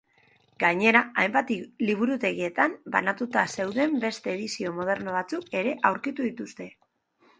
[0.61, 1.51] Gainera, hainbat
[1.89, 6.69] liburutegitan banatuta zeuden beste edizio moderno batzuk ere aurkitu dituzte.